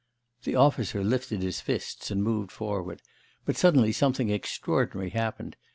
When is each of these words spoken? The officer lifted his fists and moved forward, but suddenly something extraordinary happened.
The 0.45 0.55
officer 0.55 1.03
lifted 1.03 1.43
his 1.43 1.61
fists 1.61 2.09
and 2.09 2.23
moved 2.23 2.51
forward, 2.51 3.03
but 3.45 3.55
suddenly 3.55 3.91
something 3.91 4.31
extraordinary 4.31 5.11
happened. 5.11 5.57